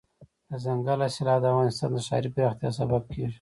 دځنګل 0.49 0.99
حاصلات 1.05 1.39
د 1.41 1.45
افغانستان 1.51 1.89
د 1.93 1.97
ښاري 2.07 2.29
پراختیا 2.35 2.69
سبب 2.79 3.03
کېږي. 3.11 3.29